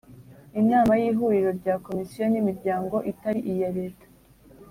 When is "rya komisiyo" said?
1.59-2.23